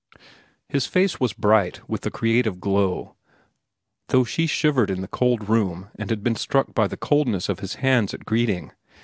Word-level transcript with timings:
'"His 0.67 0.87
face 0.87 1.19
was 1.19 1.31
bright 1.33 1.87
with 1.87 2.01
the 2.01 2.09
creative 2.09 2.59
glow, 2.59 3.17
though 4.07 4.23
she 4.23 4.47
shivered 4.47 4.89
in 4.89 5.01
the 5.01 5.07
cold 5.07 5.47
room 5.47 5.89
and 5.93 6.09
had 6.09 6.23
been 6.23 6.33
struck 6.35 6.73
by 6.73 6.87
the 6.87 6.97
coldness 6.97 7.49
of 7.49 7.59
his 7.59 7.75
hands 7.75 8.11
at 8.11 8.25
greeting. 8.25 8.71